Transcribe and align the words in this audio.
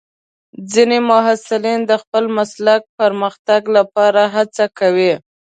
ځینې 0.71 0.97
محصلین 1.09 1.79
د 1.89 1.91
خپل 2.01 2.23
مسلک 2.37 2.81
پرمختګ 2.99 3.61
لپاره 3.77 4.21
هڅه 4.35 4.65
کوي. 4.79 5.13